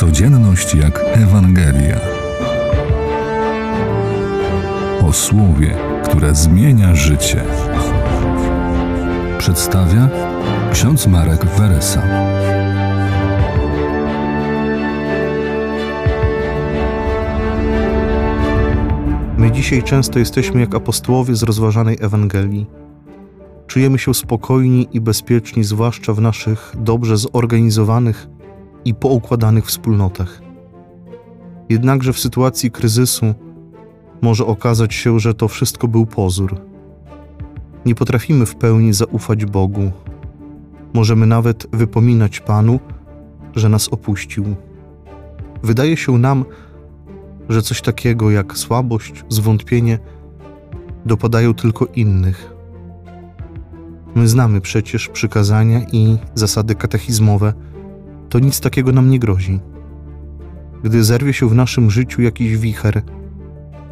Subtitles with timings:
[0.00, 2.00] Codzienność jak Ewangelia.
[5.02, 7.44] O słowie, które zmienia życie.
[9.38, 10.08] Przedstawia
[10.72, 12.02] ksiądz Marek Weresa.
[19.38, 22.66] My dzisiaj często jesteśmy jak apostołowie z rozważanej Ewangelii.
[23.66, 28.39] Czujemy się spokojni i bezpieczni, zwłaszcza w naszych dobrze zorganizowanych
[28.84, 30.42] i poukładanych wspólnotach.
[31.68, 33.34] Jednakże w sytuacji kryzysu
[34.22, 36.60] może okazać się, że to wszystko był pozór.
[37.86, 39.90] Nie potrafimy w pełni zaufać Bogu.
[40.94, 42.80] Możemy nawet wypominać Panu,
[43.56, 44.44] że nas opuścił.
[45.62, 46.44] Wydaje się nam,
[47.48, 49.98] że coś takiego jak słabość, zwątpienie
[51.06, 52.52] dopadają tylko innych.
[54.14, 57.52] My znamy przecież przykazania i zasady katechizmowe,
[58.30, 59.60] to nic takiego nam nie grozi.
[60.82, 63.02] Gdy zerwie się w naszym życiu jakiś wicher,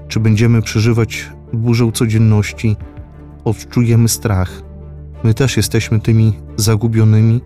[0.08, 2.76] czy będziemy przeżywać burzę codzienności,
[3.44, 4.62] odczujemy strach.
[5.24, 7.40] My też jesteśmy tymi zagubionymi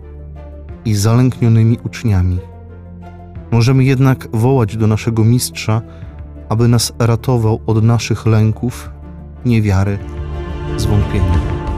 [0.85, 2.39] i zalęknionymi uczniami.
[3.51, 5.81] Możemy jednak wołać do naszego mistrza,
[6.49, 8.91] aby nas ratował od naszych lęków,
[9.45, 9.99] niewiary,
[10.77, 11.72] zwątpienia.